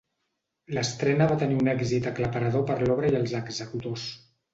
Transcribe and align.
L'estrena 0.77 1.27
va 1.31 1.35
tenir 1.43 1.57
un 1.63 1.69
èxit 1.73 2.07
aclaparador 2.11 2.65
per 2.71 2.79
l'obra 2.85 3.13
i 3.13 3.19
els 3.21 3.35
executors. 3.41 4.09